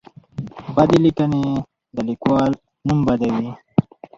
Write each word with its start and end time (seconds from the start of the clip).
بدې 0.75 0.97
لیکنې 1.05 1.43
د 1.95 1.97
لیکوال 2.07 2.51
نوم 2.87 2.99
بدوي. 3.07 3.49